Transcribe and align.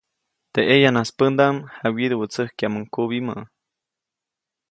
Teʼ 0.53 0.67
ʼeyanas 0.69 1.09
pändaʼm 1.17 1.55
jawyiduʼwätsäjkyaʼmuŋ 1.81 2.83
kubimä. 2.93 3.35